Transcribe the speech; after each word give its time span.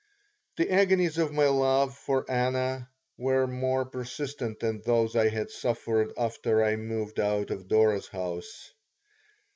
The 0.57 0.71
agonies 0.71 1.19
of 1.19 1.31
my 1.31 1.45
love 1.47 1.95
for 1.95 2.25
Anna 2.27 2.89
were 3.19 3.45
more 3.45 3.85
persistent 3.85 4.59
than 4.59 4.81
those 4.83 5.15
I 5.15 5.29
had 5.29 5.51
suffered 5.51 6.11
after 6.17 6.63
I 6.63 6.75
moved 6.75 7.19
out 7.19 7.51
of 7.51 7.67
Dora's 7.67 8.07
house. 8.07 8.71